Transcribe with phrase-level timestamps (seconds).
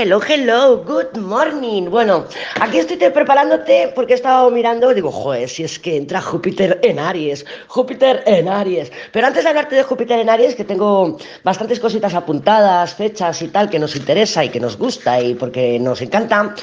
[0.00, 1.90] hello, hello, good morning.
[1.90, 2.24] Bueno,
[2.60, 7.00] aquí estoy preparándote porque he estado mirando, digo, joder, si es que entra Júpiter en
[7.00, 8.92] Aries, Júpiter en Aries.
[9.10, 13.48] Pero antes de hablarte de Júpiter en Aries, que tengo bastantes cositas apuntadas, fechas y
[13.48, 16.54] tal, que nos interesa y que nos gusta y porque nos encanta,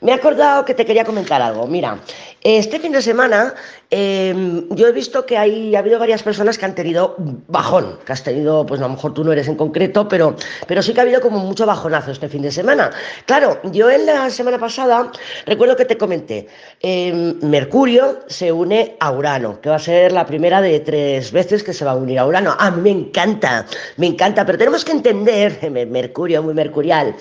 [0.00, 1.68] me he acordado que te quería comentar algo.
[1.68, 2.00] Mira,
[2.42, 3.54] este fin de semana
[3.90, 7.14] em, yo he visto que hay, ha habido varias personas que han tenido
[7.48, 10.36] bajón, que has tenido, pues a lo mejor tú no eres en concreto, pero,
[10.66, 12.90] pero sí que ha habido como mucho bajonazo este fin de semana.
[13.26, 15.12] Claro, yo en la semana pasada
[15.44, 16.46] recuerdo que te comenté,
[16.80, 21.62] em, Mercurio se une a Urano, que va a ser la primera de tres veces
[21.62, 22.56] que se va a unir a Urano.
[22.58, 23.66] A mí me encanta,
[23.98, 27.14] me encanta, pero tenemos que entender, Mercurio, muy mercurial,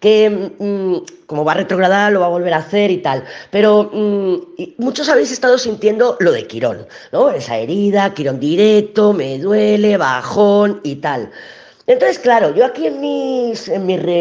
[0.00, 3.22] que mm, como va a retrogradar, lo va a volver a hacer y tal.
[3.50, 3.90] Pero
[4.66, 7.30] mm, muchos habéis estado sintiendo lo de Quirón, ¿no?
[7.30, 11.30] Esa herida, Quirón directo, me duele, bajón y tal.
[11.86, 13.68] Entonces, claro, yo aquí en mis,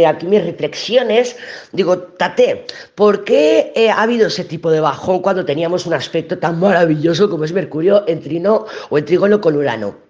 [0.07, 1.35] aquí mis reflexiones
[1.71, 6.39] digo, Tate, ¿por qué eh, ha habido ese tipo de bajón cuando teníamos un aspecto
[6.39, 10.09] tan maravilloso como es Mercurio en trino o en trígono con Urano?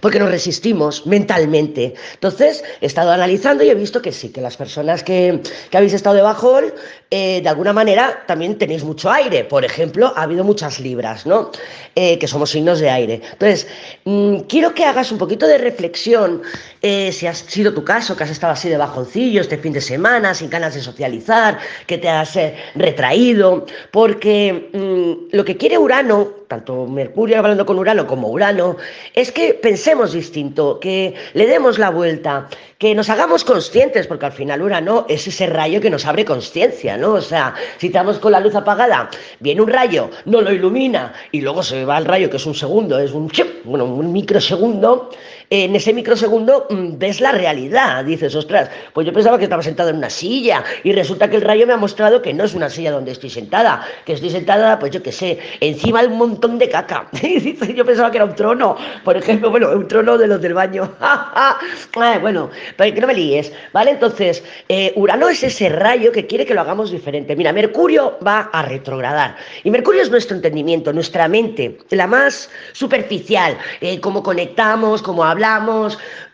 [0.00, 1.94] porque nos resistimos mentalmente.
[2.14, 5.40] Entonces, he estado analizando y he visto que sí, que las personas que,
[5.72, 6.72] habéis estado de bajón,
[7.10, 9.44] eh, de alguna manera también tenéis mucho aire.
[9.44, 11.52] Por ejemplo, ha habido muchas libras, ¿no?
[11.94, 13.20] Eh, que somos signos de aire.
[13.32, 13.68] Entonces,
[14.04, 16.42] mm, quiero que hagas un poquito de reflexión,
[16.82, 19.80] eh, si ha sido tu caso, que has estado así de bajoncillo este fin de
[19.80, 22.36] semana, sin ganas de socializar, que te has
[22.74, 28.76] retraído, porque mm, lo que quiere Urano, tanto Mercurio hablando con Urano como Urano,
[29.14, 34.32] es que pensemos distinto, que le demos la vuelta, que nos hagamos conscientes, porque al
[34.32, 37.14] final Urano es ese rayo que nos abre conciencia, ¿no?
[37.14, 39.08] O sea, si estamos con la luz apagada,
[39.40, 42.54] viene un rayo, no lo ilumina y luego se va el rayo, que es un
[42.54, 45.10] segundo, es un chip, bueno, un microsegundo,
[45.50, 49.90] en ese microsegundo mm, ves la realidad, dices, ostras, pues yo pensaba que estaba sentado
[49.90, 52.68] en una silla y resulta que el rayo me ha mostrado que no es una
[52.68, 56.58] silla donde estoy sentada, que estoy sentada, pues yo qué sé, encima de un montón
[56.58, 57.08] de caca.
[57.74, 60.92] yo pensaba que era un trono, por ejemplo, bueno, un trono de los del baño.
[62.20, 63.92] bueno, para que no me líes, ¿vale?
[63.92, 67.36] Entonces, eh, Urano es ese rayo que quiere que lo hagamos diferente.
[67.36, 73.56] Mira, Mercurio va a retrogradar y Mercurio es nuestro entendimiento, nuestra mente, la más superficial,
[73.80, 75.35] eh, cómo conectamos, cómo hablamos,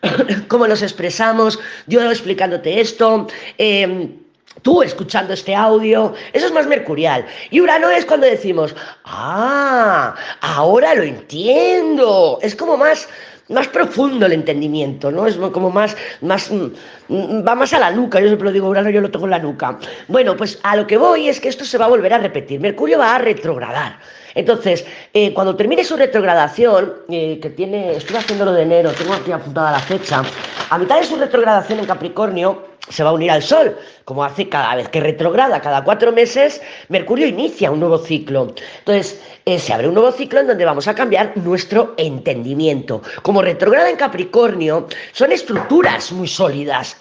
[0.47, 3.27] cómo nos expresamos, yo explicándote esto.
[3.57, 4.23] Em,
[4.61, 7.25] tú escuchando este audio, eso es más mercurial.
[7.49, 8.75] Y Urano es cuando decimos,
[9.05, 12.39] ah, ahora lo entiendo.
[12.41, 13.07] Es como más,
[13.49, 15.27] más profundo el entendimiento, ¿no?
[15.27, 18.89] Es como más, más, mm, va más a la nuca, yo siempre lo digo, Urano
[18.89, 19.77] yo lo tengo en la nuca.
[20.07, 22.59] Bueno, pues a lo que voy es que esto se va a volver a repetir,
[22.59, 23.99] Mercurio va a retrogradar.
[24.35, 29.31] Entonces, eh, cuando termine su retrogradación, eh, que tiene, estoy haciéndolo de enero, tengo aquí
[29.31, 30.23] apuntada la fecha,
[30.69, 34.47] a mitad de su retrogradación en Capricornio, se va a unir al Sol, como hace
[34.49, 38.53] cada vez que retrograda, cada cuatro meses, Mercurio inicia un nuevo ciclo.
[38.79, 43.01] Entonces, eh, se abre un nuevo ciclo en donde vamos a cambiar nuestro entendimiento.
[43.23, 46.95] Como retrograda en Capricornio, son estructuras muy sólidas.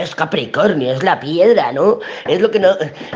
[0.00, 2.00] Es Capricornio, es la piedra, ¿no?
[2.26, 2.70] Es lo que no.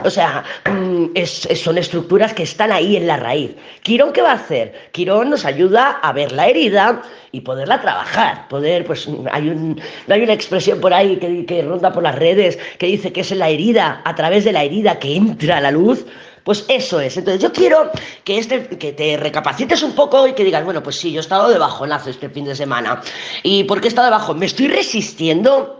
[0.04, 3.56] O sea, mm, son estructuras que están ahí en la raíz.
[3.82, 4.74] ¿Quirón qué va a hacer?
[4.92, 7.02] Quirón nos ayuda a ver la herida
[7.32, 8.46] y poderla trabajar.
[8.48, 12.86] Poder, pues, hay, un, hay una expresión por ahí que, que ronda por redes que
[12.86, 16.06] dice que es la herida, a través de la herida que entra la luz.
[16.44, 17.16] Pues eso es.
[17.16, 17.90] Entonces yo quiero
[18.24, 21.20] que, este, que te recapacites un poco y que digas, bueno, pues sí, yo he
[21.20, 23.02] estado de bajonazo este fin de semana.
[23.42, 24.34] ¿Y por qué he estado de bajo?
[24.34, 25.79] Me estoy resistiendo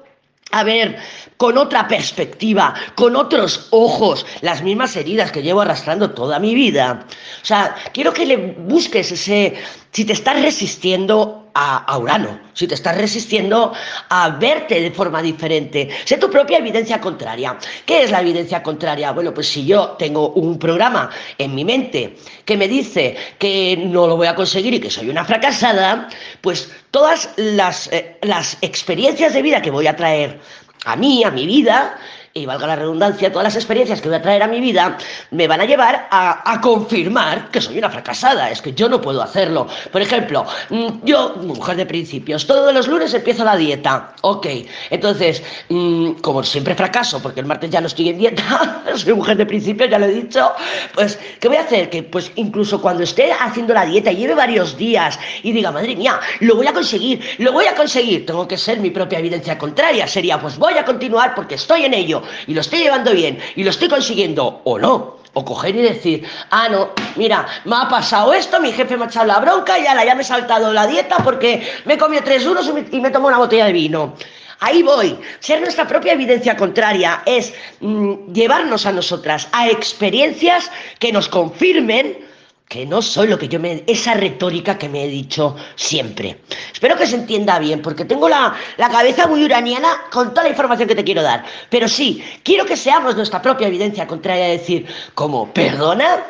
[0.50, 0.98] a ver
[1.36, 7.06] con otra perspectiva, con otros ojos, las mismas heridas que llevo arrastrando toda mi vida.
[7.42, 9.54] O sea, quiero que le busques ese,
[9.90, 13.72] si te estás resistiendo a, Urano, si te estás resistiendo
[14.08, 17.58] a verte de forma diferente, sé tu propia evidencia contraria.
[17.84, 19.12] ¿Qué es la evidencia contraria?
[19.12, 24.06] Bueno, pues si yo tengo un programa en mi mente que me dice que no
[24.06, 26.08] lo voy a conseguir y que soy una fracasada,
[26.40, 30.40] pues todas las, eh, las experiencias de vida que voy a traer
[30.84, 31.98] a mí, a mi vida,
[32.32, 34.96] y valga la redundancia, todas las experiencias que voy a traer a mi vida
[35.32, 39.22] me van a llevar a, confirmar que soy una fracasada, es que yo no puedo
[39.22, 39.66] hacerlo.
[39.90, 44.46] Por ejemplo, mm, yo, mujer de principios, todos los lunes empiezo la dieta, ok,
[44.90, 49.36] entonces, mm, como siempre fracaso, porque el martes ya no estoy en dieta, soy mujer
[49.36, 50.52] de principios, ya lo he dicho,
[50.94, 51.90] pues, ¿qué voy a hacer?
[51.90, 56.20] Que pues incluso cuando esté haciendo la dieta lleve varios días y diga, madre mía,
[56.40, 60.06] lo voy a conseguir, lo voy a conseguir, tengo que ser mi propia evidencia contraria,
[60.06, 63.64] sería, pues voy a continuar porque estoy en ello y lo estoy llevando bien y
[63.64, 65.20] lo estoy consiguiendo o no.
[65.32, 69.06] O coger y decir, ah, no, mira, me ha pasado esto, mi jefe me ha
[69.06, 72.24] echado la bronca y ahora ya me he saltado la dieta porque me he comido
[72.24, 74.14] tres duros y me, tomo una botella de vino.
[74.58, 75.16] Ahí voy.
[75.38, 80.68] Ser nuestra propia evidencia contraria es mm, llevarnos a nosotras a experiencias
[80.98, 82.29] que nos confirmen
[82.70, 83.82] que no soy lo que yo me...
[83.88, 86.38] esa retórica que me he dicho siempre.
[86.72, 90.50] Espero que se entienda bien, porque tengo la, la, cabeza muy uraniana con toda la
[90.50, 91.44] información que te quiero dar.
[91.68, 94.86] Pero sí, quiero que seamos nuestra propia evidencia contraria, a decir,
[95.16, 96.24] como, perdona,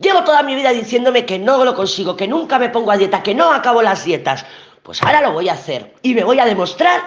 [0.00, 3.22] llevo toda mi vida diciéndome que no lo consigo, que nunca me pongo a dieta,
[3.22, 4.44] que no acabo las dietas.
[4.82, 7.00] Pues ahora lo voy a hacer y me voy a demostrar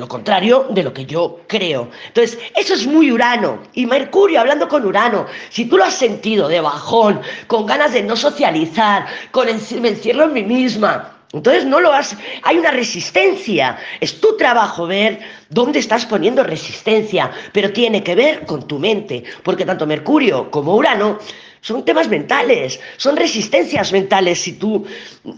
[0.00, 1.90] lo contrario de lo que yo creo.
[2.08, 3.58] Entonces, eso es muy Urano.
[3.74, 8.02] Y Mercurio, hablando con Urano, si tú lo has sentido de bajón, con ganas de
[8.02, 13.78] no socializar, con encierro en mí misma, entonces no lo has, hay una resistencia.
[14.00, 19.24] Es tu trabajo ver dónde estás poniendo resistencia, pero tiene que ver con tu mente,
[19.42, 21.18] porque tanto Mercurio como Urano
[21.62, 24.40] son temas mentales, son resistencias mentales.
[24.40, 24.84] Si tú,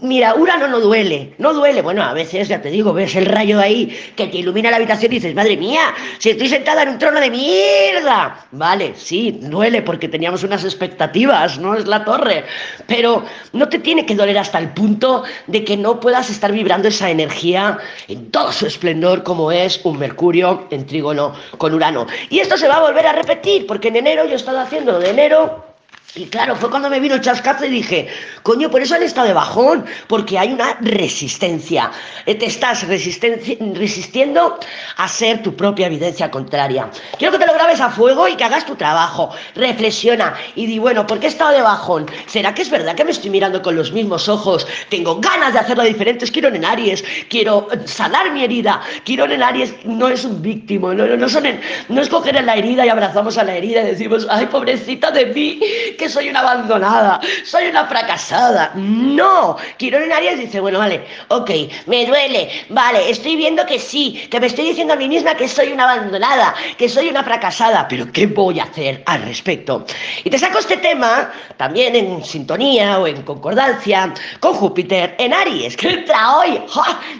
[0.01, 1.83] mira, Urano no duele, no duele.
[1.83, 5.11] Bueno, a veces, ya te digo, ves el rayo ahí que te ilumina la habitación
[5.11, 8.43] y dices, madre mía, si estoy sentada en un trono de mierda.
[8.51, 12.43] Vale, sí, duele porque teníamos unas expectativas, no es la torre.
[12.87, 13.23] Pero
[13.53, 17.11] no te tiene que doler hasta el punto de que no puedas estar vibrando esa
[17.11, 17.77] energía
[18.07, 22.07] en todo su esplendor como es un Mercurio en trígono con Urano.
[22.31, 24.97] Y esto se va a volver a repetir porque en enero yo he estado haciendo
[24.97, 25.74] de enero
[26.15, 28.07] y claro, fue cuando me vino el chascazo y dije,
[28.41, 31.91] coño, por eso han estado de bajón, porque hay una resistencia.
[32.25, 34.57] Eh, te estás resistiendo
[34.95, 36.89] a ser tu propia evidencia contraria.
[37.17, 39.31] Quiero que te lo grabes a fuego y que hagas tu trabajo.
[39.55, 42.05] Reflexiona y di, bueno, ¿por qué he estado de bajón?
[42.27, 44.65] ¿Será que es verdad que me estoy mirando con los mismos ojos?
[44.89, 46.25] Tengo ganas de hacerlo diferente.
[46.31, 48.81] Quiero en Aries, quiero sanar mi herida.
[49.03, 51.45] Quiero en Aries no es un víctimo, no, no, no, son
[51.89, 55.11] no es coger en la herida y abrazamos a la herida y decimos, ay, pobrecita
[55.11, 55.59] de mí,
[55.97, 58.71] que soy una abandonada, soy una fracasada.
[58.75, 61.49] No, Quirón en Aries dice, bueno, vale, ok,
[61.87, 65.47] me duele, vale, estoy viendo que sí, que me estoy diciendo a mí misma que
[65.47, 69.85] soy una abandonada, que soy una fracasada, pero ¿qué voy a hacer al respecto?
[70.23, 75.75] Y te saco este tema también en sintonía o en concordancia con Júpiter en Aries,
[75.77, 76.61] que entra hoy.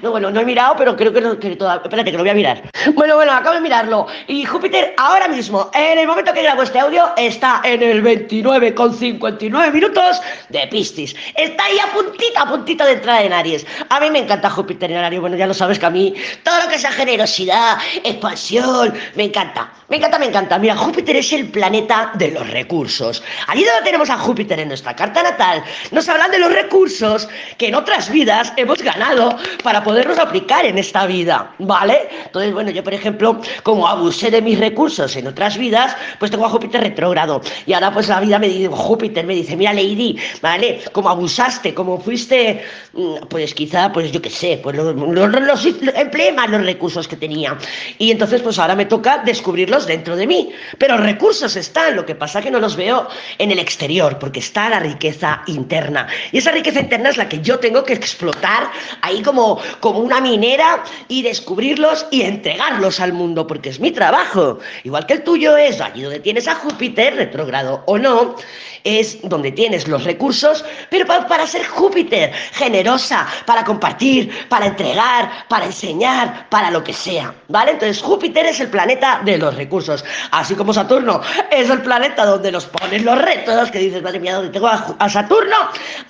[0.01, 1.83] No, bueno, no he mirado, pero creo que, no, que todavía...
[1.83, 2.61] Espérate, que lo voy a mirar.
[2.93, 4.07] Bueno, bueno, acabo de mirarlo.
[4.27, 8.74] Y Júpiter ahora mismo, en el momento que grabo este audio, está en el 29
[8.75, 11.15] con 59 minutos de Piscis.
[11.35, 13.65] Está ahí a puntito, a puntito de entrar en Aries.
[13.89, 15.21] A mí me encanta Júpiter en Aries.
[15.21, 16.13] Bueno, ya lo sabes que a mí
[16.43, 19.71] todo lo que sea generosidad, expansión, me encanta.
[19.87, 20.57] Me encanta, me encanta.
[20.57, 23.21] Mira, Júpiter es el planeta de los recursos.
[23.47, 27.67] Allí donde tenemos a Júpiter en nuestra carta natal, nos hablan de los recursos que
[27.67, 32.09] en otras vidas hemos ganado para poderlos aplicar en esta vida, ¿vale?
[32.25, 36.45] Entonces, bueno, yo por ejemplo, como abusé de mis recursos en otras vidas, pues tengo
[36.45, 37.41] a Júpiter retrógrado.
[37.67, 40.81] Y ahora pues la vida me dice, Júpiter me dice, mira Lady, ¿vale?
[40.91, 42.63] Como abusaste, como fuiste,
[42.93, 45.65] mm, pues quizá, pues yo qué sé, pues los, los,
[45.95, 47.57] empleé más los recursos que tenía.
[47.97, 50.51] Y entonces pues ahora me toca descubrirlos dentro de mí.
[50.77, 53.07] Pero recursos están, lo que pasa que no los veo
[53.37, 56.07] en el exterior, porque está la riqueza interna.
[56.31, 58.71] Y esa riqueza interna es la que yo tengo que explotar
[59.01, 64.59] ahí como, como una minera y descubrirlos y entregarlos al mundo, porque es mi trabajo.
[64.83, 68.35] Igual que el tuyo es allí donde tienes a Júpiter, retrogrado o no,
[68.83, 75.65] es donde tienes los recursos, pero para, ser Júpiter, generosa, para compartir, para entregar, para
[75.65, 77.71] enseñar, para lo que sea, ¿vale?
[77.71, 81.21] Entonces Júpiter es el planeta de los recursos, así como Saturno
[81.51, 84.95] es el planeta donde nos pones los retos, que dices, madre mía, ¿dónde tengo a,
[84.99, 85.55] a Saturno?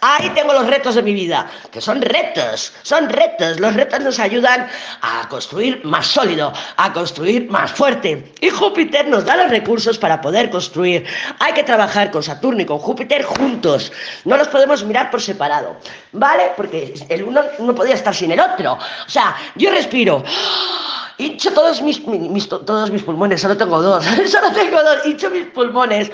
[0.01, 4.20] Ahí tengo los retos de mi vida, que son retos, son retos, los retos nos
[4.20, 4.68] ayudan
[5.01, 10.20] a construir más sólido, a construir más fuerte, y Júpiter nos da los recursos para
[10.20, 11.06] poder construir.
[11.39, 13.91] Hay que trabajar con Saturno con Júpiter juntos.
[14.25, 15.77] No los podemos mirar por separado,
[16.12, 16.51] ¿vale?
[16.58, 18.74] Porque el uno no podía estar sin el otro.
[18.74, 20.24] O sea, yo respiro.
[21.17, 22.01] Hincho todos mis,
[22.50, 26.12] todos mis pulmones, solo tengo dos, solo tengo dos, hincho mis pulmones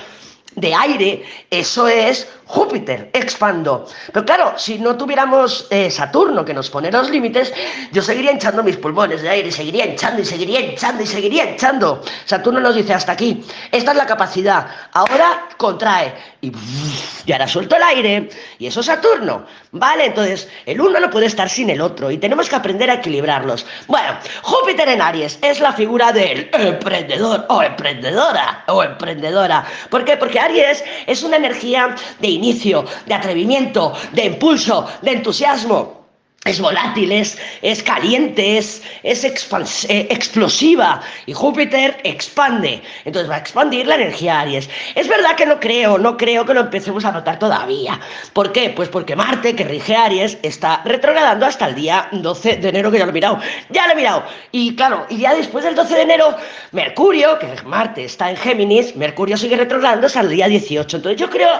[0.56, 3.88] de aire, eso es Júpiter, expando.
[4.12, 7.54] Pero claro, si no tuviéramos eh, Saturno que nos pone los límites,
[7.94, 12.02] yo seguiría hinchando mis pulmones de aire, seguiría hinchando y seguiría hinchando y seguiría hinchando.
[12.26, 13.42] Saturno nos dice hasta aquí,
[13.72, 16.52] esta es la capacidad, ahora contrae y,
[17.26, 18.30] y ahora suelto el aire
[18.60, 19.46] y eso es Saturno.
[19.72, 22.96] Vale, entonces el uno no puede estar sin el otro y tenemos que aprender a
[22.96, 23.66] equilibrarlos.
[23.88, 24.10] Bueno,
[24.42, 29.66] Júpiter en Aries es la figura del emprendedor o emprendedora o emprendedora.
[29.90, 30.18] ¿Por qué?
[30.18, 36.01] Porque Aries es una energía de inicio, de atrevimiento, de impulso, de entusiasmo.
[36.44, 37.38] Es volátil, es,
[37.84, 42.82] caliente, es, eh, explosiva y Júpiter expande.
[43.06, 44.68] Entonces va a expandir la energía Aries.
[44.96, 48.00] Es verdad que no creo, no creo que lo empecemos a notar todavía.
[48.34, 48.72] ¿Por qué?
[48.72, 52.98] Pues porque Marte, que rige Aries, está retrogradando hasta el día 12 de enero, que
[52.98, 53.40] ya lo he mirado.
[53.70, 54.24] Ya lo he mirado.
[54.52, 56.36] Y claro, y ya después del 12 de enero,
[56.72, 60.98] Mercurio, que Marte está en Géminis, Mercurio sigue retrogradando hasta el día 18.
[60.98, 61.52] Entonces yo creo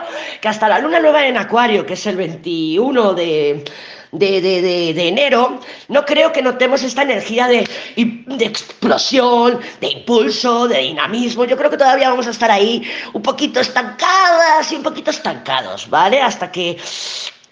[0.42, 3.64] que hasta la luna nueva en Acuario, que es el 21 de
[4.12, 4.62] de, de,
[4.94, 11.46] de, enero, no creo que notemos esta energía de, de explosión, de impulso, de dinamismo.
[11.46, 15.90] Yo creo que todavía vamos a estar ahí un poquito estancadas y un poquito estancados,
[15.90, 16.22] ¿vale?
[16.22, 16.78] Hasta que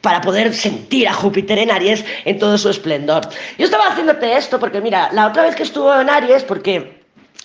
[0.01, 3.27] para poder sentir a Júpiter en Aries en todo su esplendor.
[3.57, 6.98] Yo estaba haciéndote esto porque, mira, la otra vez que estuvo en Aries, porque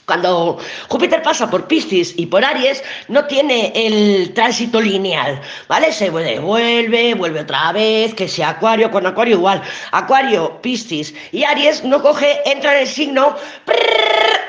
[0.07, 0.59] cuando
[0.89, 5.93] Júpiter pasa por Piscis y por Aries, no tiene el tránsito lineal, ¿vale?
[5.93, 9.63] Se devuelve, vuelve otra vez, que sea Acuario, con Acuario igual.
[9.93, 13.37] Acuario, Piscis y Aries no coge, entra en el signo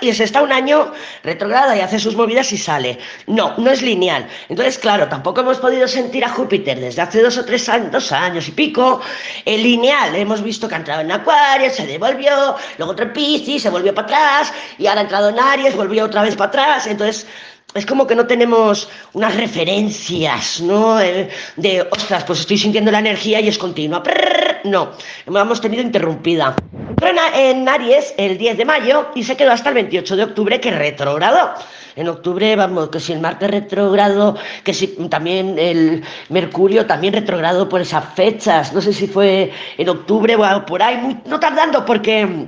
[0.02, 0.92] y se está un año
[1.24, 3.00] retrograda y hace sus movidas y sale.
[3.28, 4.28] No, no es lineal.
[4.50, 8.12] Entonces, claro, tampoco hemos podido sentir a Júpiter desde hace dos o tres años, dos
[8.12, 9.02] años y pico,
[9.46, 10.16] el lineal.
[10.16, 14.08] Hemos visto que ha entrado en Acuario, se devolvió, luego otro Piscis, se volvió para
[14.08, 17.28] atrás y ahora ha entrado en Aries, volvió otra vez para atrás, entonces
[17.76, 21.00] es como que no tenemos unas referencias, ¿no?
[21.02, 24.02] Eh, de, ostras, pues estoy sintiendo la energía y es continua.
[24.64, 24.92] no,
[25.28, 26.56] hemos tenido interrumpida.
[26.90, 30.62] Entró en Aries el 10 de mayo y se quedó hasta el 28 de octubre
[30.62, 31.54] que retrogradó.
[31.98, 37.68] En octubre, vamos, que si el Marte retrogrado, que si también el Mercurio también retrogrado
[37.68, 38.72] por esas fechas.
[38.72, 42.48] No sé si fue en octubre o por ahí, muy, no tardando porque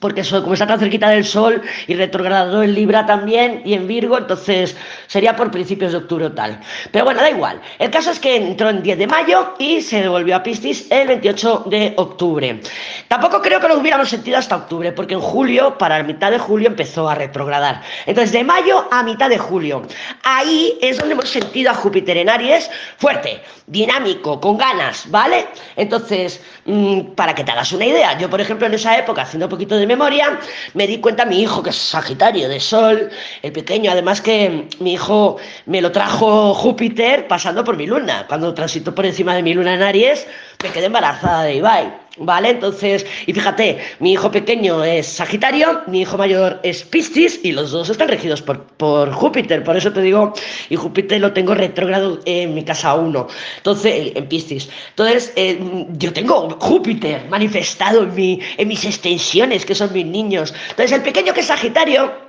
[0.00, 4.18] porque como está tan cerquita del Sol y retrogradado en Libra también y en Virgo,
[4.18, 4.76] entonces
[5.06, 6.60] sería por principios de octubre o tal.
[6.90, 7.60] Pero bueno, da igual.
[7.78, 11.08] El caso es que entró en 10 de mayo y se devolvió a Piscis el
[11.08, 12.60] 28 de octubre.
[13.08, 16.38] Tampoco creo que lo hubiéramos sentido hasta octubre, porque en julio, para la mitad de
[16.38, 17.82] julio, empezó a retrogradar.
[18.04, 19.82] Entonces, de mayo a mitad de julio.
[20.24, 25.46] Ahí es donde hemos sentido a Júpiter en Aries fuerte, dinámico, con ganas, ¿vale?
[25.76, 29.46] Entonces, mm, para que te hagas una idea, yo, por ejemplo, en esa época, haciendo
[29.46, 30.38] un poquito de memoria,
[30.74, 33.10] me di cuenta mi hijo, que es Sagitario de Sol,
[33.42, 38.26] el pequeño, además que mi hijo me lo trajo Júpiter pasando por mi luna.
[38.28, 40.26] Cuando transitó por encima de mi luna en Aries,
[40.62, 42.06] me quedé embarazada de Ibai.
[42.18, 42.48] ¿Vale?
[42.48, 47.72] Entonces, y fíjate, mi hijo pequeño es Sagitario, mi hijo mayor es Piscis y los
[47.72, 50.32] dos están regidos por, por Júpiter, por eso te digo,
[50.70, 53.26] y Júpiter lo tengo retrógrado en mi casa 1,
[53.58, 54.70] entonces, en Piscis.
[54.90, 55.58] Entonces, eh,
[55.98, 60.54] yo tengo Júpiter manifestado en, mi, en mis extensiones, que son mis niños.
[60.70, 62.25] Entonces, el pequeño que es Sagitario,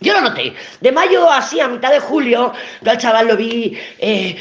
[0.00, 0.54] yo lo noté.
[0.80, 4.34] De mayo así, a mitad de julio, yo al chaval lo vi eh,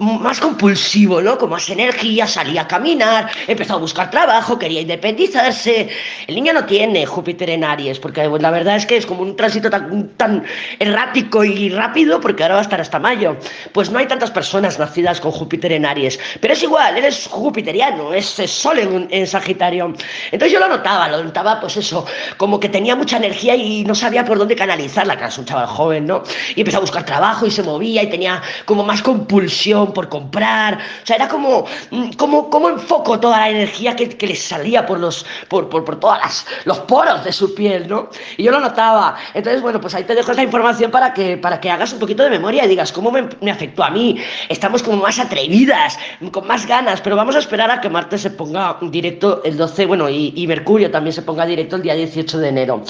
[0.00, 1.38] más compulsivo, ¿no?
[1.38, 5.88] Con más energía, salía a caminar, empezó a buscar trabajo, quería independizarse.
[6.26, 9.36] El niño no tiene Júpiter en Aries, porque la verdad es que es como un
[9.36, 10.44] tránsito tan, tan
[10.80, 13.36] errático y rápido, porque ahora va a estar hasta mayo.
[13.72, 16.18] Pues no hay tantas personas nacidas con Júpiter en Aries.
[16.40, 19.94] Pero es igual, eres jupiteriano, es, Sol en, en Sagitario.
[20.32, 22.04] Entonces yo lo notaba, lo notaba, pues eso,
[22.36, 25.66] como que tenía mucha energía y no sabía por dónde canalizar la casa, un chaval
[25.66, 26.22] joven, ¿no?
[26.54, 30.78] Y empezó a buscar trabajo y se movía y tenía como más compulsión por comprar.
[31.02, 34.86] O sea, era como, mm, como, como enfoco toda la energía que, que le salía
[34.86, 38.08] por los, por, por, por todas los poros de su piel, ¿no?
[38.36, 39.16] Y yo lo notaba.
[39.34, 42.22] Entonces, bueno, pues ahí te dejo esta información para que, para que hagas un poquito
[42.22, 44.16] de memoria y digas cómo me, me afectó a mí.
[44.48, 45.98] Estamos como más atrevidas,
[46.32, 49.86] con más ganas, pero vamos a esperar a que Marte se ponga directo el 12,
[49.86, 52.82] bueno, y, y Mercurio también se ponga directo el día 18 de enero.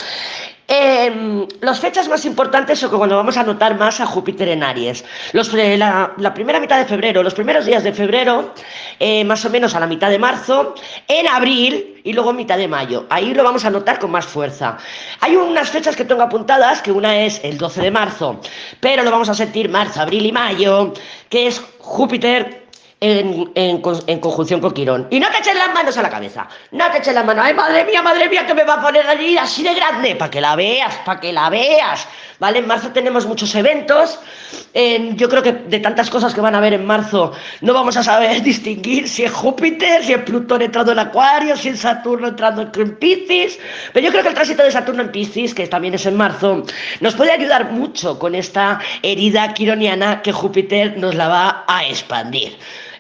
[0.66, 5.04] Eh, las fechas más importantes son cuando vamos a notar más a Júpiter en Aries.
[5.32, 8.54] Los, la, primera mitad de febrero, los primeros días de febrero,
[8.98, 10.74] eh, más o menos a la mitad de marzo,
[11.06, 13.06] en abril y luego mitad de mayo.
[13.10, 14.78] Ahí lo vamos a notar con más fuerza.
[15.20, 18.40] Hay unas fechas que tengo apuntadas, que una es el 12 de marzo,
[18.80, 20.94] pero lo vamos a sentir marzo, abril y mayo,
[21.28, 22.63] que es Júpiter
[23.04, 23.80] en,
[24.20, 25.06] conjunción con Quirón.
[25.10, 27.44] Y no te eches las manos a la cabeza, no te eches las manos.
[27.44, 30.30] Ay, madre mía, madre mía, que me va a poner allí así de grande, para
[30.30, 32.06] que la veas, para que la veas.
[32.38, 32.58] ¿Vale?
[32.58, 34.18] En marzo tenemos muchos eventos.
[34.74, 38.02] yo creo que de tantas cosas que van a haber en marzo, no vamos a
[38.02, 42.62] saber distinguir si es Júpiter, si es Plutón entrando en Acuario, si es Saturno entrando
[42.62, 43.58] en Piscis.
[43.92, 46.64] Pero yo creo que el tránsito de Saturno en Piscis, que también es en marzo,
[47.00, 52.56] nos puede ayudar mucho con esta herida quironiana que Júpiter nos la va a expandir.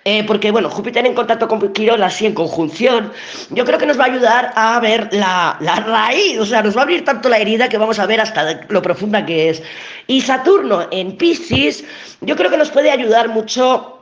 [0.06, 3.10] Eh, porque bueno, Júpiter en contacto con Quirón, así en conjunción,
[3.48, 6.76] yo creo que nos va a ayudar a ver la, la raíz, o sea, nos
[6.76, 9.62] va a abrir tanto la herida que vamos a ver hasta lo profunda que es.
[10.06, 11.84] Y Saturno en Piscis,
[12.20, 13.93] yo creo que nos puede ayudar mucho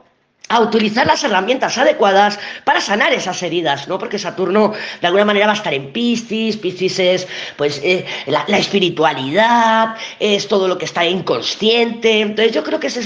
[0.53, 3.97] a utilizar las herramientas adecuadas para sanar esas heridas, ¿no?
[3.97, 8.57] Porque Saturno de alguna manera va a estar en Piscis, Piscis es pues eh, la,
[8.57, 13.01] espiritualidad, es todo lo que está inconsciente, entonces yo creo que ese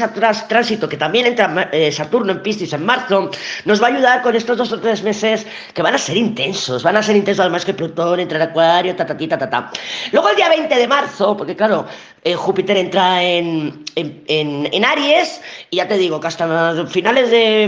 [0.50, 3.32] tránsito que también entra eh, Saturno en Piscis en marzo,
[3.66, 6.84] nos va a ayudar con estos dos o tres meses que van a ser intensos,
[6.84, 9.72] van a ser intensos además que Plutón entra en Acuario, ta, ta, ta, ta, ta.
[10.12, 11.86] Luego el día 20 de marzo, porque claro,
[12.24, 17.64] eh, Júpiter entra en, en, Aries y ya te digo que hasta finales de,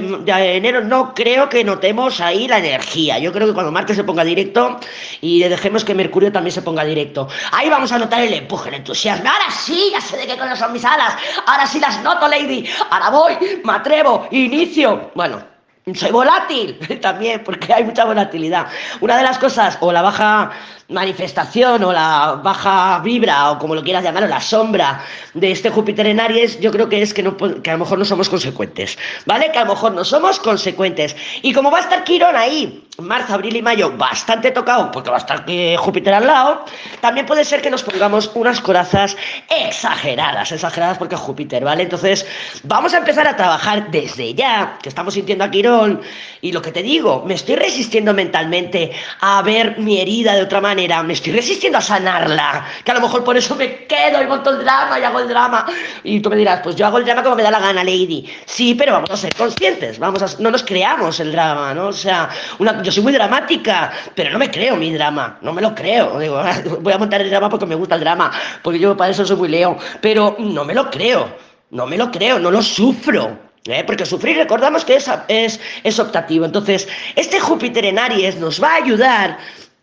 [0.55, 3.19] enero no creo que notemos ahí la energía.
[3.19, 4.79] Yo creo que cuando Marte se ponga directo
[5.21, 8.75] y dejemos que Mercurio también se ponga directo, ahí vamos a notar el empuje, el
[8.75, 9.29] entusiasmo.
[9.29, 11.15] Ahora sí, ya sé de qué color son mis alas.
[11.45, 12.67] Ahora sí las noto, Lady.
[12.89, 15.11] Ahora voy, me atrevo, inicio.
[15.15, 15.41] Bueno,
[15.93, 18.67] soy volátil también, porque hay mucha volatilidad.
[18.99, 20.51] Una de las cosas, o la baja
[20.89, 25.05] manifestación o la baja vibra o como lo quieras llamar o la sombra
[25.35, 27.99] de este Júpiter en Aries, yo creo que es que, no, que a lo mejor
[27.99, 29.51] no somos consecuentes, ¿vale?
[29.51, 31.15] Que a lo mejor no somos consecuentes.
[31.43, 35.17] Y como va a estar Quirón ahí, marzo, abril y mayo, bastante tocado, porque va
[35.17, 36.65] a estar eh, Júpiter al lado,
[37.01, 39.15] también puede ser que nos pongamos unas corazas
[39.47, 41.83] exageradas, exageradas porque Júpiter, ¿vale?
[41.83, 42.25] Entonces,
[42.63, 46.01] vamos a empezar a trabajar desde ya, que estamos sintiendo a Quirón,
[46.41, 48.91] y lo que te digo, me estoy resistiendo mentalmente
[49.21, 53.01] a ver mi herida de otra manera me estoy resistiendo a sanarla, que a lo
[53.01, 55.65] mejor por eso me quedo y monto el drama y hago el drama.
[56.03, 58.25] Y tú me dirás, pues yo hago el drama como me da la gana, Lady.
[58.45, 61.87] Sí, pero vamos a ser conscientes, vamos a, no nos creamos el drama, ¿no?
[61.87, 65.61] O sea, una, yo soy muy dramática, pero no me creo mi drama, no me
[65.61, 66.19] lo creo.
[66.19, 66.41] Digo,
[66.81, 68.31] voy a montar el drama porque me gusta el drama,
[68.63, 71.29] porque yo para eso soy muy leo, pero no me lo creo,
[71.71, 73.49] no me lo creo, no lo sufro.
[73.65, 73.83] ¿Eh?
[73.85, 76.45] Porque sufrir, recordamos que es, es, es optativo.
[76.45, 79.37] Entonces, este Júpiter en Aries nos va a ayudar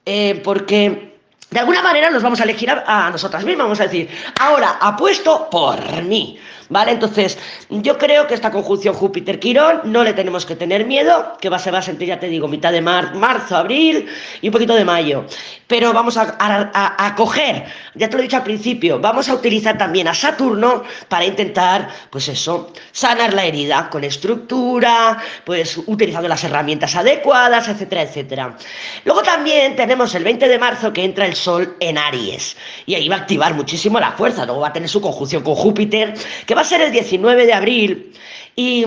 [0.07, 1.15] eh, porque
[1.51, 4.09] de alguna manera nos vamos a elegir a, a, nosotras mismas, vamos a decir,
[4.41, 6.93] ahora apuesto por mí, ¿vale?
[6.93, 7.39] Entonces,
[7.71, 11.71] yo creo que esta conjunción Júpiter-Quirón no le tenemos que tener miedo, que va, se
[11.71, 14.07] va a sentir, ya te digo, mitad de marzo, abril
[14.41, 15.27] y un poquito de mayo
[15.67, 19.77] pero vamos a, a, coger, ya te lo he dicho al principio, vamos a utilizar
[19.77, 26.45] también a Saturno para intentar, pues eso, sanar la herida con estructura, pues utilizando las
[26.45, 28.57] herramientas adecuadas, etcétera, etcétera.
[29.05, 32.57] Luego también tenemos el 20 de marzo que entra el Sol en Aries
[32.87, 35.57] y ahí va a activar muchísimo la fuerza, luego va a tener su conjunción con
[35.57, 36.15] Júpiter,
[36.47, 38.13] que va a ser el 19 de abril
[38.57, 38.85] y,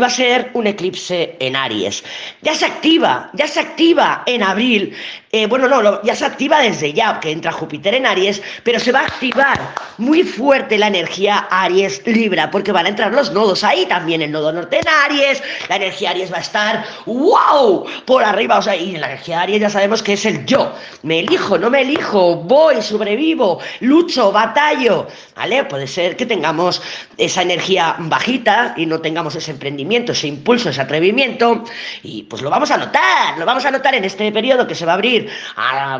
[0.00, 2.02] va a ser un eclipse en Aries.
[2.42, 4.94] Ya se activa, ya se activa en abril.
[5.36, 8.90] Eh, bueno, no, ya se activa desde ya, que entra Júpiter en Aries, pero se
[8.90, 13.62] va a activar muy fuerte la energía Aries Libra, porque van a entrar los nodos
[13.62, 18.24] ahí también, el nodo norte en Aries, la energía Aries va a estar, wow, por
[18.24, 20.72] arriba, o sea, y la energía Aries ya sabemos que es el yo,
[21.02, 25.64] me elijo, no me elijo, voy, sobrevivo, lucho, batallo, ¿vale?
[25.64, 26.80] Puede ser que tengamos
[27.18, 31.62] esa energía bajita y no tengamos ese emprendimiento, ese impulso, ese atrevimiento,
[32.02, 34.86] y pues lo vamos a notar, lo vamos a notar en este periodo que se
[34.86, 35.25] va a abrir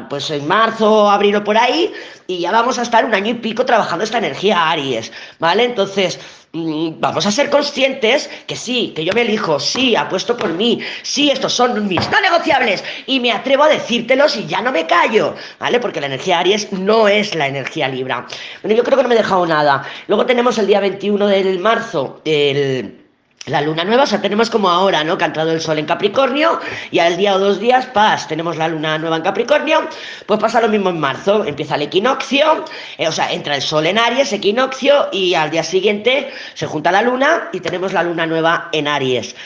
[0.08, 1.92] pues en marzo, abril o por ahí,
[2.26, 5.64] y ya vamos a estar un año y pico trabajando esta energía Aries, ¿vale?
[5.64, 6.18] Entonces,
[6.52, 10.80] mm, vamos a ser conscientes que sí, que yo me elijo, sí, apuesto por mí,
[11.02, 14.86] sí, estos son mis no negociables y me atrevo a decírtelos y ya no me
[14.86, 15.80] callo, ¿vale?
[15.80, 18.26] Porque la energía Aries no es la energía Libra.
[18.62, 19.84] Bueno, yo creo que no me he dejado nada.
[20.08, 23.05] Luego tenemos el día 21 de marzo, el
[23.46, 25.16] la luna nueva, o sea, tenemos como ahora, ¿no?
[25.16, 26.58] Que ha entrado el sol en Capricornio
[26.90, 29.88] y al día o dos días, paz, tenemos la luna nueva en Capricornio,
[30.26, 32.64] pues pasa lo mismo en marzo, empieza el equinoccio,
[32.98, 36.90] eh, o sea, entra el sol en Aries, equinoccio, y al día siguiente se junta
[36.90, 39.36] la luna y tenemos la luna nueva en Aries.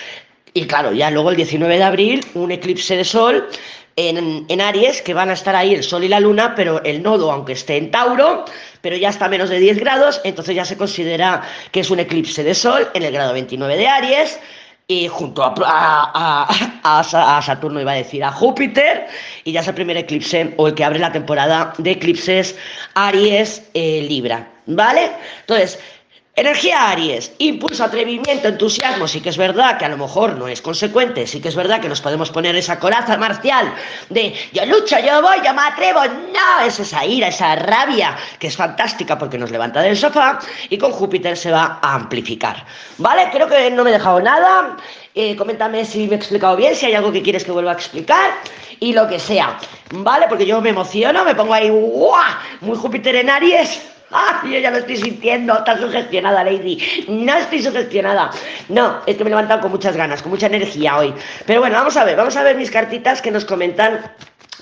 [0.55, 3.49] Y claro, ya luego el 19 de abril, un eclipse de sol
[3.97, 7.31] en, Aries, que van a estar ahí el Sol y la Luna, pero el nodo,
[7.31, 8.45] aunque esté en Tauro,
[8.81, 12.01] pero ya está a menos de 10 grados, entonces ya se considera que es un
[12.01, 14.41] eclipse de Sol en el grado 29 de Aries,
[14.87, 15.55] y junto a,
[16.83, 19.07] a, Saturno iba a decir a Júpiter,
[19.45, 22.57] y ya es el primer eclipse, o el que abre la temporada de eclipses
[22.95, 25.13] Aries-Libra, eh, ¿vale?
[25.41, 25.79] Entonces,
[26.37, 30.63] Energía Aries, impulso, atrevimiento, entusiasmo, sí que es verdad que a lo mejor no es
[30.63, 33.75] consecuente, sí que es verdad que nos podemos poner esa coraza marcial
[34.09, 38.47] de yo lucho, yo voy, yo me atrevo, no, es esa ira, esa rabia que
[38.47, 40.39] es fantástica porque nos levanta del sofá
[40.69, 42.65] y con Júpiter se va a amplificar.
[42.99, 43.29] ¿Vale?
[43.33, 44.77] Creo que no me he dejado nada,
[45.17, 47.75] eh, coméntame si me he explicado bien, si hay algo que quieres que vuelva a
[47.75, 48.31] explicar
[48.79, 49.59] y lo que sea,
[49.91, 50.27] ¿vale?
[50.29, 52.23] Porque yo me emociono, me pongo ahí, ¡guau!
[52.61, 54.43] Muy Júpiter en Aries ¡Ah!
[54.45, 57.07] Yo ya lo estoy sintiendo, está sugestionada, Lady.
[57.09, 58.31] No estoy sugestionada.
[58.69, 61.15] No, es que me he levantado con muchas ganas, con mucha energía hoy.
[61.47, 64.01] Pero bueno, vamos a ver, vamos a ver mis cartitas que nos comentan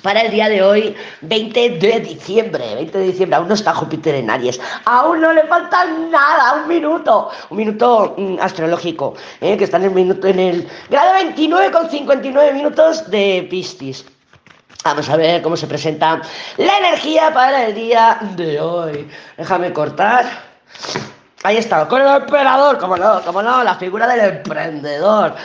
[0.03, 2.75] para el día de hoy, 20 de diciembre.
[2.75, 4.61] 20 de diciembre, aún no está Júpiter en Aries.
[4.85, 7.31] Aún no le falta nada, un minuto.
[7.51, 9.57] Un minuto mm, astrológico, ¿eh?
[9.57, 14.05] que está en el, minuto, en el grado 29 con 59 minutos de Piscis.
[14.85, 16.21] Vamos a ver cómo se presenta
[16.57, 19.09] la energía para el día de hoy.
[19.37, 20.25] Déjame cortar.
[21.45, 25.37] Ahí está, con el emperador, como no, como no, la figura del emprendedor,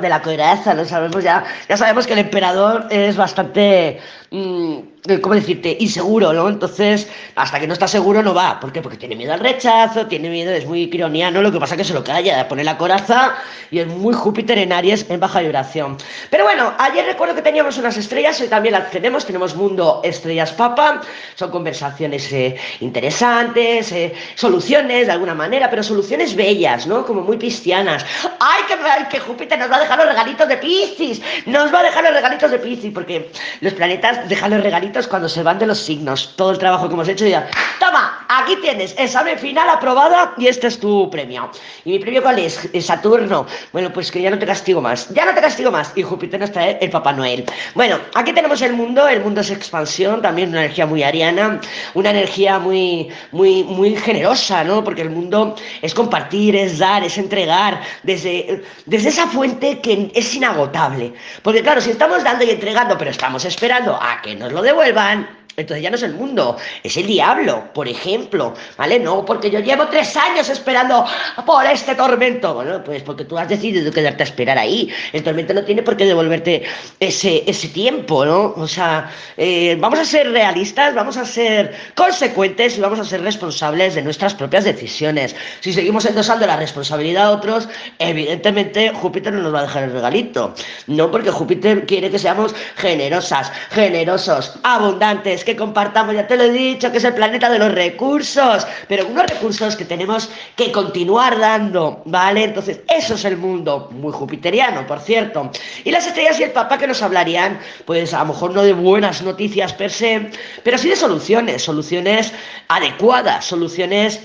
[0.00, 4.00] de la coherencia, no sabemos ya, ya sabemos que el emperador es bastante
[4.30, 5.76] ¿cómo decirte?
[5.80, 6.48] Inseguro, ¿no?
[6.48, 8.60] Entonces, hasta que no está seguro no va.
[8.60, 8.80] ¿Por qué?
[8.80, 11.84] Porque tiene miedo al rechazo, tiene miedo, es muy croniano, lo que pasa es que
[11.84, 13.34] se lo calla, pone la coraza
[13.70, 15.96] y es muy Júpiter en Aries en baja vibración.
[16.30, 20.52] Pero bueno, ayer recuerdo que teníamos unas estrellas, hoy también las tenemos, tenemos Mundo Estrellas
[20.52, 21.00] Papa,
[21.34, 27.04] son conversaciones eh, interesantes, eh, soluciones de alguna manera, pero soluciones bellas, ¿no?
[27.04, 28.04] Como muy cristianas.
[28.38, 31.20] ¡Ay, que, que Júpiter nos va a dejar los regalitos de Piscis!
[31.46, 35.28] Nos va a dejar los regalitos de Piscis, porque los planetas dejan los regalitos cuando
[35.28, 36.34] se van de los signos.
[36.36, 37.48] Todo el trabajo que hemos hecho ya.
[37.78, 41.50] Toma, aquí tienes, examen final aprobada y este es tu premio.
[41.84, 42.68] ¿Y mi premio cuál es?
[42.80, 43.46] Saturno.
[43.72, 45.08] Bueno, pues que ya no te castigo más.
[45.14, 45.92] Ya no te castigo más.
[45.94, 47.44] Y Júpiter nos trae el Papá Noel.
[47.74, 49.06] Bueno, aquí tenemos el mundo.
[49.08, 51.60] El mundo es expansión, también una energía muy ariana,
[51.94, 54.82] una energía muy, muy, muy generosa, ¿no?
[54.84, 60.34] Porque el mundo es compartir, es dar, es entregar, desde, desde esa fuente que es
[60.34, 61.12] inagotable.
[61.42, 65.39] Porque claro, si estamos dando y entregando, pero estamos esperando que nos lo devuelvan, vuelvan
[65.60, 68.98] entonces ya no es el mundo, es el diablo, por ejemplo, ¿vale?
[68.98, 71.04] No, porque yo llevo tres años esperando
[71.46, 72.54] por este tormento.
[72.54, 74.88] Bueno, pues porque tú has decidido quedarte a esperar ahí.
[75.12, 76.62] El tormento no tiene por qué devolverte
[76.98, 78.54] ese, ese tiempo, ¿no?
[78.56, 83.22] O sea, eh, vamos a ser realistas, vamos a ser consecuentes y vamos a ser
[83.22, 85.34] responsables de nuestras propias decisiones.
[85.60, 87.68] Si seguimos endosando la responsabilidad a otros,
[87.98, 90.54] evidentemente Júpiter no nos va a dejar el regalito.
[90.86, 96.50] No, porque Júpiter quiere que seamos generosas, generosos, abundantes, que compartamos, ya te lo he
[96.50, 101.38] dicho, que es el planeta de los recursos, pero unos recursos que tenemos que continuar
[101.40, 102.44] dando, ¿vale?
[102.44, 105.50] Entonces, eso es el mundo, muy jupiteriano, por cierto.
[105.82, 108.72] Y las estrellas y el papá que nos hablarían, pues a lo mejor no de
[108.72, 110.30] buenas noticias per se,
[110.62, 112.32] pero sí de soluciones, soluciones
[112.68, 114.20] adecuadas, soluciones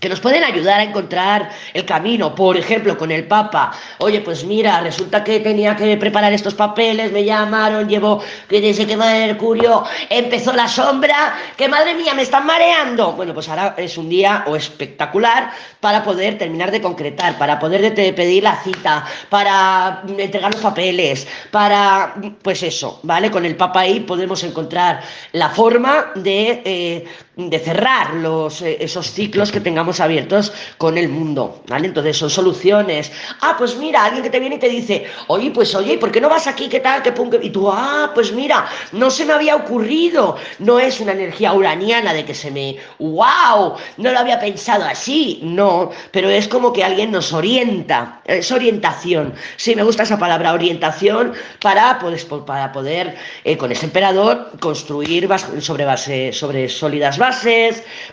[0.00, 3.72] que nos pueden ayudar a encontrar el camino, por ejemplo, con el Papa.
[3.98, 8.86] Oye, pues mira, resulta que tenía que preparar estos papeles, me llamaron, llevo que desde
[8.86, 13.12] que Mercurio empezó la sombra, que madre mía, me están mareando.
[13.12, 17.94] Bueno, pues ahora es un día o espectacular para poder terminar de concretar, para poder
[17.94, 23.30] pedir la cita, para entregar los papeles, para, pues eso, ¿vale?
[23.30, 27.08] Con el Papa ahí podemos encontrar la forma de, eh,
[27.48, 31.86] de cerrar los, eh, esos ciclos que tengamos abiertos con el mundo, ¿vale?
[31.86, 33.12] Entonces son soluciones.
[33.40, 36.20] Ah, pues mira, alguien que te viene y te dice, oye, pues oye, ¿por qué
[36.20, 36.68] no vas aquí?
[36.68, 37.02] ¿Qué tal?
[37.02, 37.14] ¿Qué?
[37.42, 40.36] Y tú, ah, pues mira, no se me había ocurrido.
[40.58, 45.40] No es una energía uraniana de que se me, wow, no lo había pensado así.
[45.42, 48.20] No, pero es como que alguien nos orienta.
[48.24, 49.34] Es orientación.
[49.56, 55.28] Sí, me gusta esa palabra, orientación, para, pues, para poder eh, con ese emperador construir
[55.60, 57.29] sobre, base, sobre sólidas bases,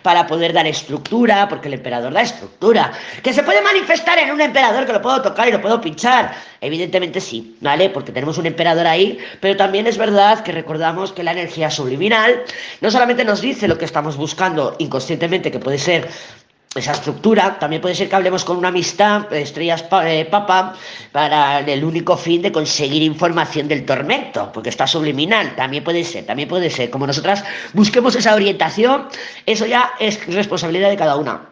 [0.01, 2.91] para poder dar estructura, porque el emperador da estructura.
[3.23, 6.33] ¿Que se puede manifestar en un emperador que lo puedo tocar y lo puedo pinchar?
[6.61, 7.89] Evidentemente sí, ¿vale?
[7.89, 12.43] Porque tenemos un emperador ahí, pero también es verdad que recordamos que la energía subliminal
[12.81, 16.07] no solamente nos dice lo que estamos buscando inconscientemente, que puede ser
[16.77, 17.57] esa estructura.
[17.59, 20.75] También puede ser que hablemos con una amistad, estrellas eh, papa,
[21.11, 25.55] para el único fin de conseguir información del tormento, porque está subliminal.
[25.55, 26.89] También puede ser, también puede ser.
[26.89, 29.07] Como nosotras busquemos esa orientación,
[29.45, 31.49] eso ya es responsabilidad de cada una.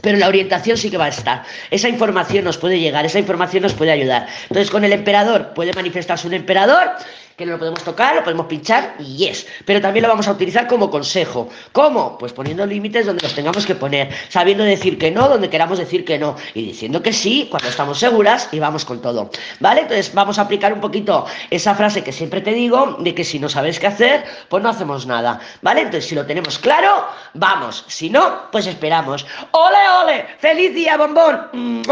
[0.00, 1.44] Pero la orientación sí que va a estar.
[1.70, 4.26] Esa información nos puede llegar, esa información nos puede ayudar.
[4.42, 6.90] Entonces, con el emperador puede manifestarse un emperador
[7.36, 9.46] que no lo podemos tocar, lo podemos pinchar y yes.
[9.64, 11.48] Pero también lo vamos a utilizar como consejo.
[11.72, 12.16] ¿Cómo?
[12.18, 16.04] Pues poniendo límites donde los tengamos que poner, sabiendo decir que no donde queramos decir
[16.04, 19.30] que no y diciendo que sí cuando estamos seguras y vamos con todo.
[19.60, 19.82] ¿Vale?
[19.82, 23.38] Entonces vamos a aplicar un poquito esa frase que siempre te digo de que si
[23.38, 25.40] no sabes qué hacer, pues no hacemos nada.
[25.62, 25.82] ¿Vale?
[25.82, 27.84] Entonces si lo tenemos claro, vamos.
[27.88, 29.26] Si no, pues esperamos.
[29.50, 30.26] ¡Ole, ole!
[30.38, 31.82] ¡Feliz día, bombón!